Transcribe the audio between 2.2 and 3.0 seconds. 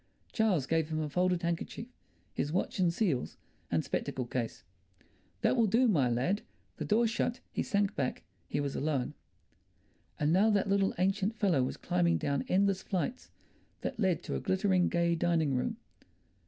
his watch and